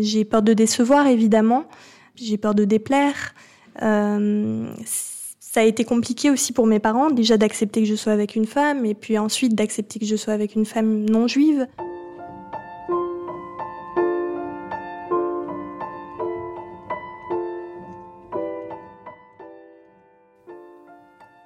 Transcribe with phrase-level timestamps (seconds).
[0.00, 1.64] J'ai peur de décevoir, évidemment.
[2.16, 3.34] J'ai peur de déplaire.
[3.82, 4.72] Euh,
[5.54, 8.46] ça a été compliqué aussi pour mes parents, déjà d'accepter que je sois avec une
[8.46, 11.68] femme, et puis ensuite d'accepter que je sois avec une femme non juive.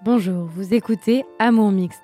[0.04, 2.00] Bonjour, vous écoutez Amour Mixte,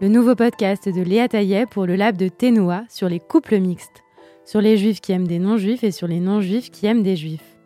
[0.00, 4.04] le nouveau podcast de Léa Taillet pour le lab de Ténoa sur les couples mixtes,
[4.48, 7.58] sur les juifs qui aiment des non-juifs et sur les non-juifs qui aiment des juifs.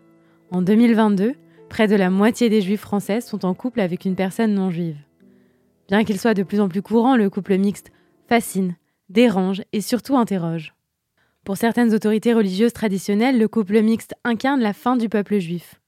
[0.51, 1.37] En 2022,
[1.69, 4.97] près de la moitié des juifs français sont en couple avec une personne non-juive.
[5.87, 7.93] Bien qu'il soit de plus en plus courant, le couple mixte
[8.27, 8.75] fascine,
[9.11, 10.75] dérange et surtout interroge.
[11.45, 15.81] Pour certaines autorités religieuses traditionnelles, le couple mixte incarne la fin du peuple juif.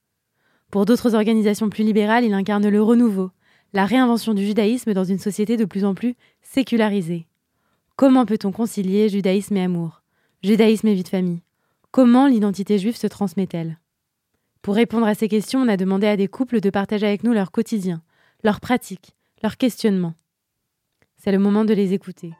[0.71, 3.31] Pour d'autres organisations plus libérales, il incarne le renouveau,
[3.73, 7.27] la réinvention du judaïsme dans une société de plus en plus sécularisée.
[7.97, 10.04] Comment peut-on concilier judaïsme et amour?
[10.43, 11.41] Judaïsme et vie de famille
[11.91, 13.79] Comment l'identité juive se transmet-elle?
[14.61, 17.33] Pour répondre à ces questions, on a demandé à des couples de partager avec nous
[17.33, 18.01] leur quotidien,
[18.43, 20.13] leurs pratiques, leurs questionnements.
[21.17, 22.33] C'est le moment de les écouter.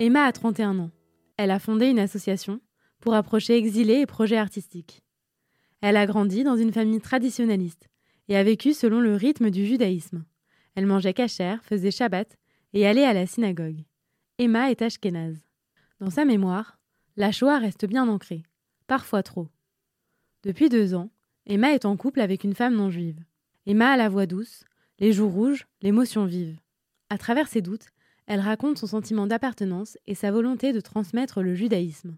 [0.00, 0.90] Emma a 31 ans.
[1.36, 2.60] Elle a fondé une association
[3.00, 5.02] pour approcher exilés et projets artistiques.
[5.80, 7.88] Elle a grandi dans une famille traditionnaliste
[8.28, 10.24] et a vécu selon le rythme du judaïsme.
[10.74, 12.36] Elle mangeait cachère, faisait Shabbat
[12.72, 13.84] et allait à la synagogue.
[14.38, 15.44] Emma est ashkénaze.
[16.00, 16.78] Dans sa mémoire,
[17.16, 18.42] la Shoah reste bien ancrée,
[18.86, 19.48] parfois trop.
[20.42, 21.10] Depuis deux ans,
[21.46, 23.18] Emma est en couple avec une femme non juive.
[23.66, 24.64] Emma a la voix douce,
[24.98, 26.58] les joues rouges, l'émotion vive.
[27.08, 27.88] À travers ses doutes,
[28.26, 32.16] elle raconte son sentiment d'appartenance et sa volonté de transmettre le judaïsme.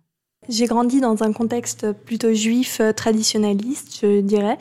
[0.48, 4.58] J'ai grandi dans un contexte plutôt juif euh, traditionnaliste, je dirais.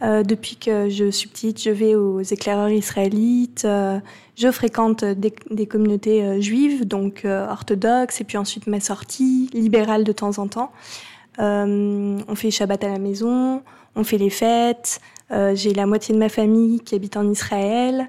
[0.00, 4.00] Euh, depuis que je suis petite, je vais aux éclaireurs israélites, euh,
[4.36, 10.38] je fréquente des, communautés juives, donc orthodoxes, et puis ensuite ma sortie, libérale de temps
[10.38, 10.70] en temps.
[11.38, 13.62] on fait Shabbat à la maison,
[13.96, 15.00] on fait les fêtes,
[15.30, 18.06] j'ai la moitié de ma famille qui habite en Israël.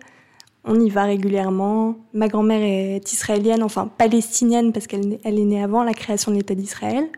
[0.65, 1.95] On y va régulièrement.
[2.13, 6.37] Ma grand-mère est israélienne, enfin palestinienne parce qu'elle elle est née avant la création de
[6.37, 7.09] l'État d'Israël.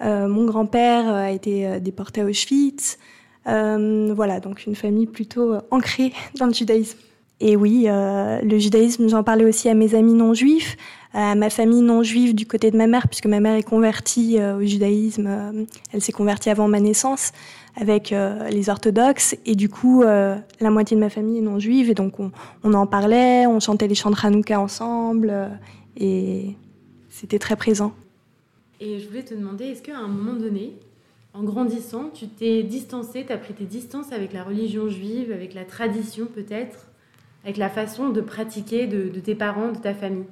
[0.00, 2.98] Euh, mon grand-père a été euh, déporté à Auschwitz.
[3.46, 6.98] Euh, voilà, donc une famille plutôt ancrée dans le judaïsme.
[7.40, 10.76] Et oui, le judaïsme, j'en parlais aussi à mes amis non juifs,
[11.14, 14.38] à ma famille non juive du côté de ma mère, puisque ma mère est convertie
[14.40, 15.66] au judaïsme.
[15.92, 17.32] elle s'est convertie avant ma naissance
[17.76, 21.58] avec euh, les orthodoxes et du coup euh, la moitié de ma famille est non
[21.58, 25.48] juive et donc on, en parlait, on chantait les chants de Hanouka ensemble euh,
[25.96, 26.56] et
[27.10, 27.94] c'était très présent.
[28.80, 30.74] Et je voulais te demander, est-ce qu'à un moment donné,
[31.32, 35.54] en grandissant, tu t'es distancé, tu as pris tes distances avec la religion juive, avec
[35.54, 36.88] la tradition peut-être,
[37.44, 40.26] avec la façon de pratiquer de tes parents, de ta famille?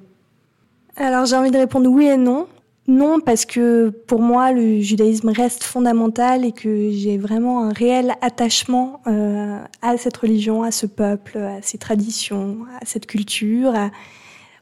[0.95, 2.47] Alors j'ai envie de répondre oui et non.
[2.85, 8.15] Non, parce que pour moi, le judaïsme reste fondamental et que j'ai vraiment un réel
[8.21, 13.73] attachement euh, à cette religion, à ce peuple, à ses traditions, à cette culture,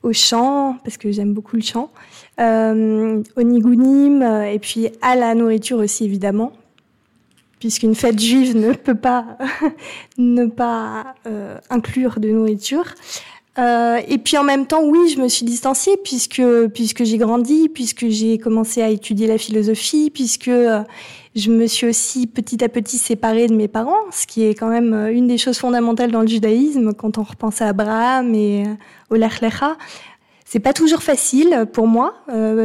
[0.03, 1.89] au chant, parce que j'aime beaucoup le chant,
[2.39, 6.53] euh, au nigunim, et puis à la nourriture aussi, évidemment,
[7.61, 9.37] puisqu'une fête juive ne peut pas
[10.17, 12.85] ne pas euh, inclure de nourriture.
[13.59, 16.41] Euh, et puis en même temps, oui, je me suis distanciée puisque
[16.73, 20.83] puisque j'ai grandi, puisque j'ai commencé à étudier la philosophie, puisque euh,
[21.35, 24.69] je me suis aussi petit à petit séparée de mes parents, ce qui est quand
[24.69, 28.63] même euh, une des choses fondamentales dans le judaïsme quand on repense à Abraham et
[29.09, 29.77] au Lech Lecha.
[30.45, 32.13] C'est pas toujours facile pour moi,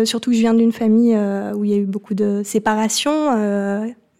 [0.06, 1.16] surtout que je viens d'une famille
[1.54, 3.30] où il y a eu beaucoup de séparations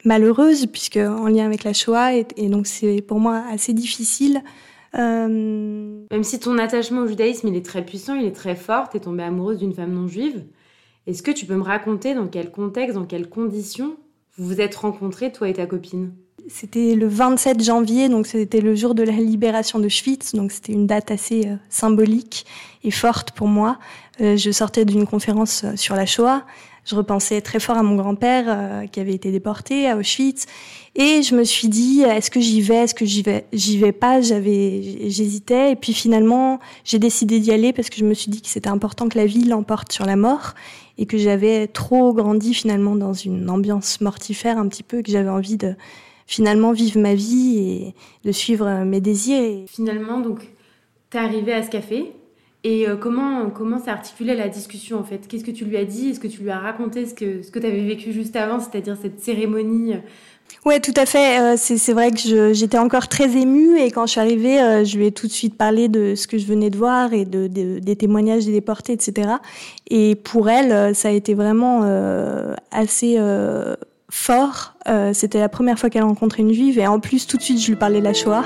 [0.04, 4.41] malheureuses, puisque en lien avec la Shoah, et, donc c'est pour moi assez difficile euh,
[4.95, 8.97] Même si ton attachement au judaïsme, il est très puissant, il est très fort, tu
[8.97, 10.45] es tombée amoureuse d'une femme non juive,
[11.07, 13.97] est-ce que tu peux me raconter dans quel contexte, dans quelles conditions
[14.37, 16.13] vous vous êtes rencontrés, toi et ta copine?
[16.49, 20.72] C'était le 27 janvier, donc c'était le jour de la libération de Schwitz, donc c'était
[20.72, 22.47] une date assez euh, symbolique
[22.84, 23.78] et forte pour moi.
[24.21, 26.45] Euh, je sortais d'une conférence sur la Shoah
[26.86, 30.47] je repensais très fort à mon grand-père euh, qui avait été déporté à Auschwitz.
[30.94, 33.92] Et je me suis dit est-ce que j'y vais est-ce que j'y vais j'y vais
[33.92, 34.21] pas?
[34.21, 35.72] J'avais j'hésitais.
[35.72, 38.68] Et puis finalement j'ai décidé d'y aller parce que je me suis dit que c'était
[38.68, 40.54] important que la vie l'emporte sur la mort
[40.97, 45.28] et que j'avais trop grandi finalement dans une ambiance mortifère un petit peu que j'avais
[45.28, 45.74] envie de
[46.27, 47.94] finalement vivre ma vie et
[48.24, 49.66] de suivre mes désirs.
[49.66, 50.47] Finalement donc
[51.10, 52.12] t'es arrivé à ce café
[52.68, 55.28] Et comment comment s'est articulée la discussion en fait?
[55.28, 56.10] Qu'est-ce que tu lui as dit?
[56.10, 58.59] Est-ce que tu lui as raconté ce que ce que tu avais vécu juste avant,
[58.59, 59.95] c'est-à-dire cette cérémonie
[60.65, 61.41] Ouais, tout à fait.
[61.41, 64.98] Euh, c'est vrai que j'étais encore très émue et quand je suis arrivée, euh, je
[64.98, 67.47] lui ai tout de suite parlé de ce que je venais de voir et de,
[67.47, 69.34] des témoignages des déportés, etc.
[69.89, 71.83] Et pour elle, euh, ça a été vraiment
[72.72, 73.19] assez
[74.10, 74.74] fort.
[75.12, 77.69] C'était la première fois qu'elle rencontrait une juive et en plus, tout de suite, je
[77.69, 78.45] lui parlais de la Shoah.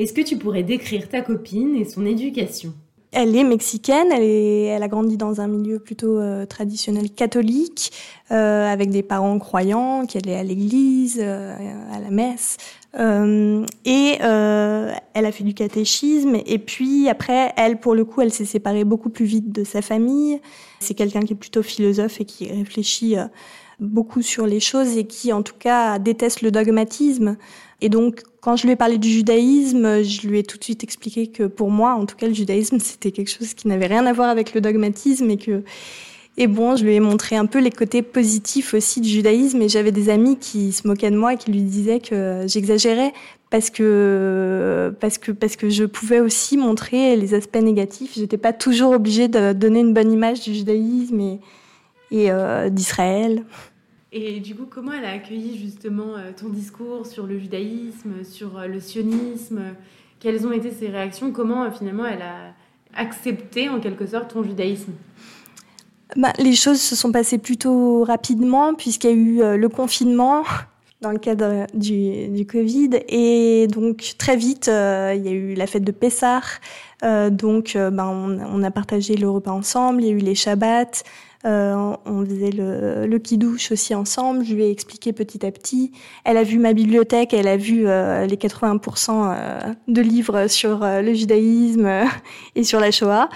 [0.00, 2.72] Est-ce que tu pourrais décrire ta copine et son éducation?
[3.12, 7.92] Elle est mexicaine, elle, est, elle a grandi dans un milieu plutôt euh, traditionnel catholique,
[8.30, 11.54] euh, avec des parents croyants, qui allaient à l'église, euh,
[11.92, 12.56] à la messe.
[12.94, 16.38] Et elle a fait du catéchisme.
[16.46, 19.82] Et puis après, elle, pour le coup, elle s'est séparée beaucoup plus vite de sa
[19.82, 20.40] famille.
[20.78, 23.16] C'est quelqu'un qui est plutôt philosophe et qui réfléchit
[23.80, 27.36] beaucoup sur les choses et qui, en tout cas, déteste le dogmatisme.
[27.80, 30.84] Et donc, quand je lui ai parlé du judaïsme, je lui ai tout de suite
[30.84, 34.06] expliqué que pour moi, en tout cas, le judaïsme, c'était quelque chose qui n'avait rien
[34.06, 35.62] à voir avec le dogmatisme et que,
[36.36, 39.68] et bon, je lui ai montré un peu les côtés positifs aussi du judaïsme et
[39.68, 43.12] j'avais des amis qui se moquaient de moi et qui lui disaient que j'exagérais
[43.50, 48.12] parce que, parce que, parce que je pouvais aussi montrer les aspects négatifs.
[48.14, 51.40] J'étais pas toujours obligée de donner une bonne image du judaïsme et,
[52.10, 53.44] et euh, d'Israël.
[54.12, 58.58] Et du coup, comment elle a accueilli justement euh, ton discours sur le judaïsme, sur
[58.58, 59.60] euh, le sionisme?
[60.18, 61.30] Quelles ont été ses réactions?
[61.30, 62.52] Comment euh, finalement elle a
[62.94, 64.92] accepté en quelque sorte ton judaïsme?
[66.16, 70.42] Bah, Les choses se sont passées plutôt rapidement puisqu'il y a eu le confinement
[71.02, 72.90] dans le cadre du, Covid.
[73.08, 76.42] Et donc très vite, il y a eu la fête de Pessah.
[77.30, 81.04] donc ben, on, a partagé le repas ensemble, il y a eu les Shabbats.
[81.46, 84.44] Euh, on faisait le, le kidouche aussi ensemble.
[84.44, 85.92] Je lui ai expliqué petit à petit.
[86.24, 89.58] Elle a vu ma bibliothèque, elle a vu euh, les 80% euh,
[89.88, 91.88] de livres sur le judaïsme
[92.54, 93.28] et sur la Shoah.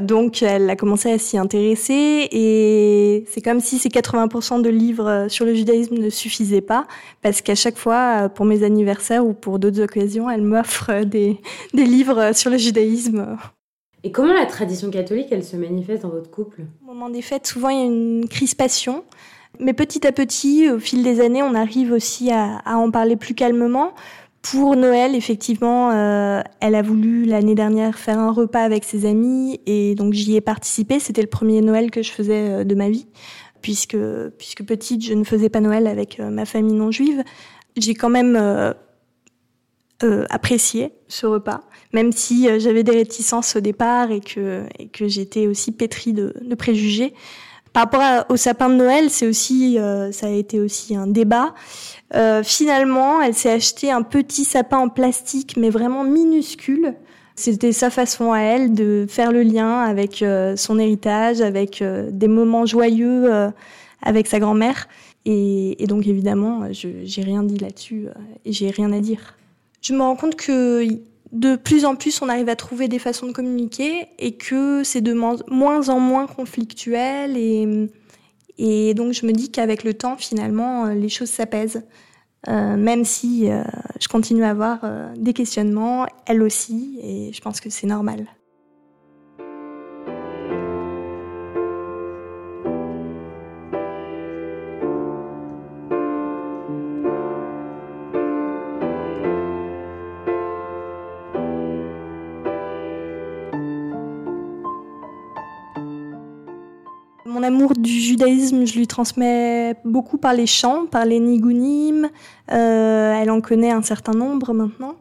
[0.00, 5.26] donc elle a commencé à s'y intéresser et c'est comme si ces 80% de livres
[5.28, 6.86] sur le judaïsme ne suffisaient pas
[7.20, 11.38] parce qu'à chaque fois, pour mes anniversaires ou pour d'autres occasions, elle m'offre des,
[11.74, 13.36] des livres sur le judaïsme.
[14.04, 16.60] Et comment la tradition catholique, elle se manifeste dans votre couple?
[16.82, 19.02] Au moment des fêtes, souvent il y a une crispation.
[19.60, 23.34] Mais petit à petit, au fil des années, on arrive aussi à, en parler plus
[23.34, 23.94] calmement.
[24.42, 29.58] Pour Noël, effectivement, euh, elle a voulu l'année dernière faire un repas avec ses amis
[29.64, 31.00] et donc j'y ai participé.
[31.00, 33.06] C'était le premier Noël que je faisais euh, de ma vie,
[33.62, 33.96] puisque
[34.36, 37.24] puisque petite, je ne faisais pas Noël avec euh, ma famille non juive.
[37.78, 38.36] J'ai quand même
[40.30, 41.62] apprécié ce repas,
[41.92, 44.66] même si euh, j'avais des réticences au départ et que,
[45.00, 47.14] j'étais aussi pétrie de, préjugés.
[47.72, 51.54] Par rapport au sapin de Noël, c'est aussi, euh, ça a été aussi un débat.
[52.14, 56.94] Euh, finalement, elle s'est acheté un petit sapin en plastique, mais vraiment minuscule.
[57.36, 60.24] C'était sa façon à elle de faire le lien avec
[60.56, 63.28] son héritage, avec des moments joyeux
[64.02, 64.86] avec sa grand-mère.
[65.24, 68.06] Et, et, donc évidemment, je j'ai rien dit là-dessus
[68.44, 69.34] et j'ai rien à dire
[69.84, 70.86] je me rends compte que
[71.32, 75.00] de plus en plus, on arrive à trouver des façons de communiquer et que c'est
[75.00, 77.36] de moins en moins conflictuel.
[77.36, 77.88] Et,
[78.56, 81.82] et donc, je me dis qu'avec le temps, finalement, les choses s'apaisent.
[82.48, 83.62] Euh, même si euh,
[84.00, 88.26] je continue à avoir euh, des questionnements, elle aussi, et je pense que c'est normal.
[107.44, 112.08] Amour du judaïsme, je lui transmets beaucoup par les chants, par les nigunim.
[112.52, 114.96] Euh, elle en connaît un certain nombre maintenant.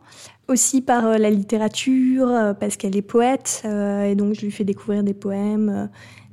[0.47, 3.63] Aussi par euh, la littérature, euh, parce qu'elle est poète.
[3.65, 5.89] Et donc, je lui fais découvrir des poèmes,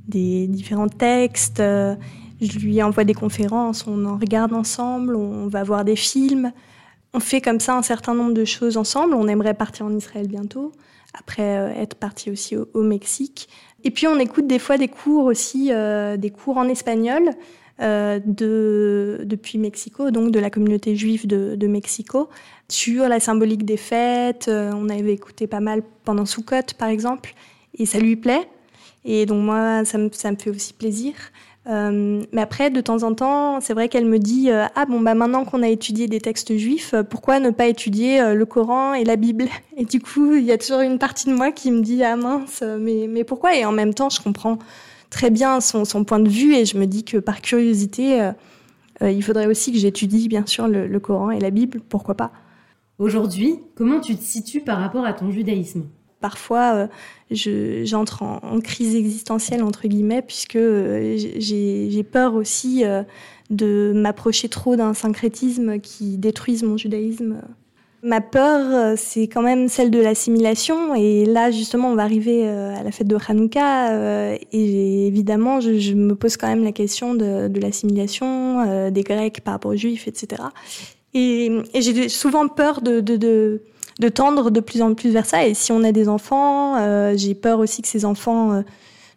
[0.09, 1.59] des différents textes.
[1.61, 6.53] je lui envoie des conférences, on en regarde ensemble, on va voir des films.
[7.15, 9.15] On fait comme ça un certain nombre de choses ensemble.
[9.15, 10.73] On aimerait partir en Israël bientôt,
[11.15, 11.43] après
[11.77, 13.49] être parti aussi au, Mexique.
[13.85, 17.31] Et puis on écoute des fois des cours aussi, euh, des cours en espagnol
[17.81, 22.29] euh, de, depuis Mexico, donc de la communauté juive de, Mexico,
[22.69, 24.49] sur la symbolique des fêtes.
[24.49, 27.35] Euh, on avait écouté pas mal pendant Sukkot, par exemple,
[27.79, 28.49] et ça lui plaît.
[29.05, 31.15] Et donc moi, ça me fait aussi plaisir.
[31.67, 35.01] Euh, mais après, de temps en temps, c'est vrai qu'elle me dit euh, ah bon
[35.01, 38.95] bah maintenant qu'on a étudié des textes juifs, euh, pourquoi ne pas étudier le Coran
[38.95, 39.45] et la Bible?
[39.77, 42.17] Et du coup, il y a toujours une partie de moi qui me dit ah
[42.17, 43.57] mince, mais mais pourquoi?
[43.57, 44.59] Et en même temps, je comprends
[45.11, 48.31] très bien son, son point de vue et je me dis que par curiosité,
[49.03, 52.33] il faudrait aussi que j'étudie bien sûr le Coran et la Bible, pourquoi pas.
[52.99, 55.85] Aujourd'hui, comment tu te situes par rapport à ton judaïsme?
[56.21, 56.89] Parfois,
[57.47, 63.03] euh, j'entre en, crise existentielle, entre guillemets, puisque euh, j'ai peur aussi euh,
[63.49, 67.41] de m'approcher trop d'un syncrétisme qui détruise mon judaïsme.
[68.03, 70.95] Ma peur, c'est quand même celle de l'assimilation.
[70.95, 74.35] Et là, justement, on va arriver à la fête de Hanouka.
[74.53, 79.73] et évidemment, je, me pose quand même la question de, l'assimilation des Grecs par rapport
[79.73, 80.45] aux Juifs, etc.
[81.13, 83.61] Et, j'ai souvent peur de,
[84.01, 85.47] de, tendre de plus en plus vers ça.
[85.47, 88.63] Et si on a des enfants, euh, j'ai peur aussi que ces enfants euh,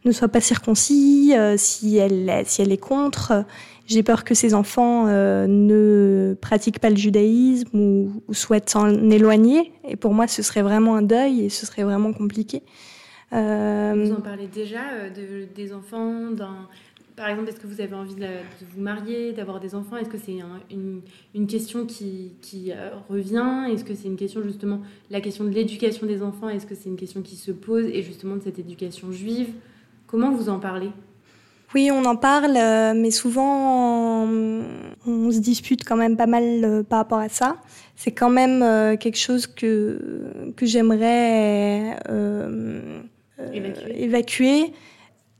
[0.05, 3.45] ne soient pas circoncis, euh, si, elle, si elle est contre.
[3.85, 9.73] J'ai peur que ces enfants ne pratiquent pas le judaïsme ou, ou souhaitent s'en éloigner.
[9.85, 12.63] Et pour moi, ce serait vraiment un deuil et ce serait vraiment compliqué.
[13.31, 16.67] Vous en parlez déjà de, des enfants dans
[17.15, 18.27] par exemple, est-ce que vous avez envie de,
[18.73, 19.97] vous marier, d'avoir des enfants?
[19.97, 20.35] Est-ce que c'est
[20.71, 21.01] une,
[21.35, 23.71] une, question qui, qui euh, revient?
[23.71, 26.89] Est-ce que c'est une question justement, la question de l'éducation des enfants, est-ce que c'est
[26.89, 29.49] une question qui se pose et justement de cette éducation juive?
[30.07, 30.89] Comment vous en parlez?
[31.75, 36.83] Oui, on en parle, euh, mais souvent on, se dispute quand même pas mal euh,
[36.83, 37.57] par rapport à ça.
[37.95, 41.95] C'est quand même quelque chose que, que j'aimerais
[43.95, 44.73] évacuer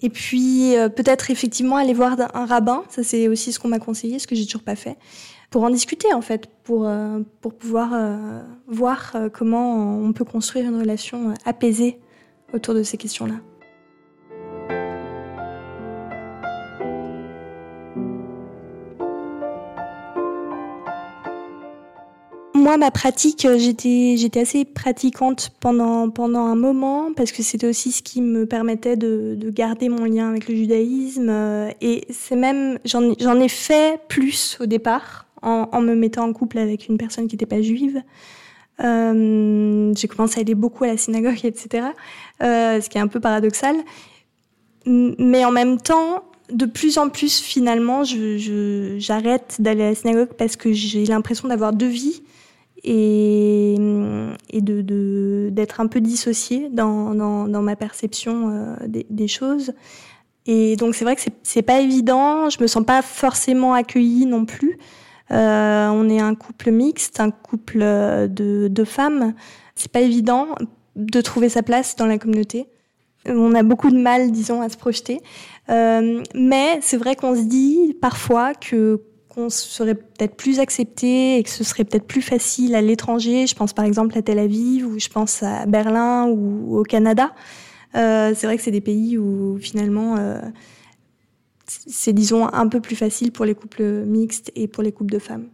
[0.04, 3.80] et puis euh, peut-être effectivement aller voir un rabbin, ça c'est aussi ce qu'on m'a
[3.80, 4.98] conseillé, ce que j'ai toujours pas fait,
[5.50, 7.22] pour en discuter en fait, pour, euh,
[7.60, 12.00] pouvoir euh, voir comment on peut construire une relation apaisée
[12.54, 13.36] autour de ces questions-là.
[22.64, 28.02] Moi, ma pratique, euh, j'étais, assez pratiquante pendant, un moment parce que c'était aussi ce
[28.02, 31.28] qui me permettait de, de garder mon lien avec le judaïsme.
[31.30, 36.58] Euh, et c'est même, j'en, ai fait plus au départ en, me mettant en couple
[36.58, 38.02] avec une personne qui n'était pas juive.
[38.82, 41.88] Euh, j'ai commencé à aller beaucoup à la synagogue, etc.
[42.40, 43.76] Ce qui est un peu paradoxal.
[44.86, 50.56] Mais en même temps, de plus en plus, finalement, j'arrête d'aller à la synagogue parce
[50.56, 52.24] que j'ai l'impression d'avoir deux vies
[52.84, 53.78] et,
[55.52, 57.14] d'être un peu dissociée dans,
[57.62, 59.74] ma perception euh, des, choses.
[60.46, 62.50] Et donc c'est vrai que c'est pas évident.
[62.50, 64.78] Je me sens pas forcément accueillie non plus.
[65.32, 69.34] Euh, on est un couple mixte, un couple de, de femmes.
[69.76, 70.50] C'est pas évident
[70.96, 72.68] de trouver sa place dans la communauté.
[73.26, 75.22] On a beaucoup de mal, disons, à se projeter.
[75.70, 79.02] Euh, mais c'est vrai qu'on se dit parfois que
[79.34, 83.48] qu'on serait peut-être plus accepté et que ce serait peut-être plus facile à l'étranger.
[83.48, 87.34] Je pense par exemple à Tel Aviv ou je pense à Berlin ou au Canada.
[87.96, 90.40] Euh, c'est vrai que c'est des pays où finalement euh,
[91.66, 95.20] c'est disons un peu plus facile pour les couples mixtes et pour les couples de
[95.20, 95.50] femmes.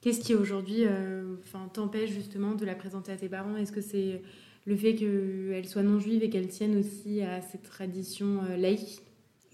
[0.00, 1.36] Qu'est-ce qui aujourd'hui euh,
[1.72, 3.56] t'empêche justement de la présenter à tes parents?
[3.56, 4.20] Est-ce que c'est
[4.64, 9.02] le fait qu'elle soit non juive et qu'elle tienne aussi à cette tradition laïque?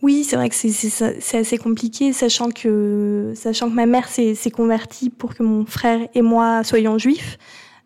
[0.01, 5.11] Oui, c'est vrai que c'est assez compliqué, sachant que, sachant que ma mère s'est convertie
[5.11, 7.37] pour que mon frère et moi soyons juifs.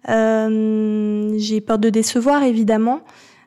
[0.08, 3.00] Euh, j'ai peur de décevoir, évidemment.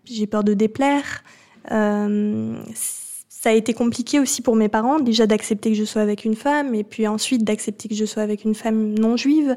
[0.05, 1.24] J'ai peur de déplaire.
[1.72, 6.25] Euh, ça a été compliqué aussi pour mes parents, déjà d'accepter que je sois avec
[6.25, 9.55] une femme, et puis ensuite d'accepter que je sois avec une femme non juive.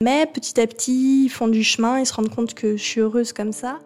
[0.00, 3.00] Mais petit à petit, ils font du chemin, ils se rendent compte que je suis
[3.00, 3.80] heureuse comme ça.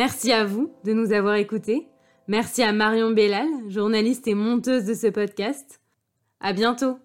[0.00, 1.86] Merci à vous de nous avoir écoutés.
[2.26, 5.82] Merci à Marion Bellal, journaliste et monteuse de ce podcast.
[6.40, 6.96] À bientôt!